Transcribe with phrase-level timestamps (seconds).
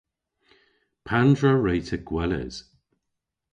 [1.07, 2.55] Pandr'a wre'ta gweles?